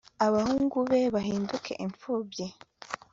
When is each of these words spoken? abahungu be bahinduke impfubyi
abahungu 0.25 0.77
be 0.89 0.99
bahinduke 1.15 1.71
impfubyi 1.85 2.47